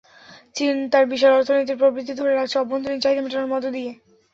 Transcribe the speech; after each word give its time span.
চীন 0.55 0.75
তার 0.91 1.05
বিশাল 1.11 1.31
অর্থনীতির 1.33 1.79
প্রবৃদ্ধি 1.81 2.13
ধরে 2.15 2.33
রাখছে 2.33 2.55
অভ্যন্তরীণ 2.59 2.99
চাহিদা 3.01 3.21
মেটানোর 3.23 3.51
মধ্য 3.53 3.65
দিয়ে। 3.75 3.91